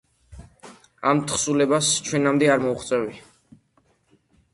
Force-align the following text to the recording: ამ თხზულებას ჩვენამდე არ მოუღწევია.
ამ 1.09 1.19
თხზულებას 1.31 1.89
ჩვენამდე 2.07 2.49
არ 2.55 2.65
მოუღწევია. 2.65 3.29